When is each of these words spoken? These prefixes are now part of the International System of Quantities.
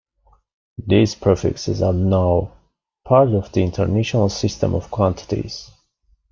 These 0.83 1.13
prefixes 1.13 1.79
are 1.83 1.93
now 1.93 2.53
part 3.05 3.29
of 3.33 3.51
the 3.51 3.61
International 3.61 4.29
System 4.29 4.73
of 4.73 4.89
Quantities. 4.89 5.69